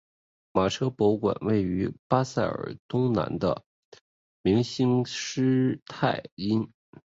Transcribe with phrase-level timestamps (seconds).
[0.51, 3.63] 马车博物馆位于巴塞尔东南的
[4.41, 6.71] 明兴施泰因。